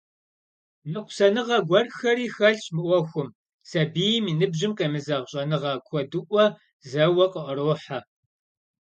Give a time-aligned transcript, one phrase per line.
[0.91, 3.29] Ныкъусаныгъэ гуэрхэри хэлъщ мы Ӏуэхум—
[3.69, 6.45] сабийм и ныбжьым къемызэгъ щӀэныгъэ куэдыӀуэ
[6.89, 7.99] зэуэ къыӀэрохьэ.